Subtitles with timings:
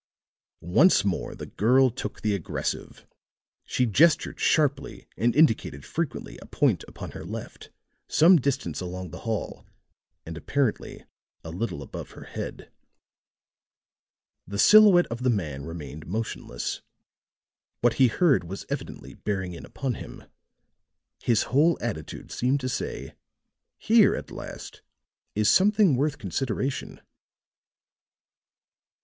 [0.65, 3.05] Once more the girl took the aggressive;
[3.65, 7.69] she gestured sharply and indicated frequently a point upon her left,
[8.07, 9.63] some distance along the hall,
[10.25, 11.05] and apparently
[11.43, 12.71] a little above her head.
[14.47, 16.81] The silhouette of the man remained motionless;
[17.81, 20.23] what he heard was evidently bearing in upon him;
[21.21, 23.13] his whole attitude seemed to say:
[23.77, 24.81] "Here at last
[25.35, 27.01] is something worth consideration."